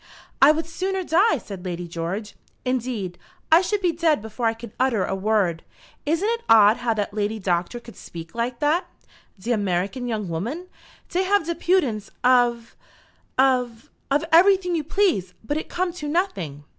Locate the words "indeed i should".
2.65-3.81